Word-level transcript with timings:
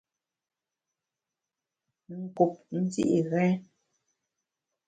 Nkup 2.21 2.53
ndi’ 2.79 3.03
ghèn. 3.29 3.55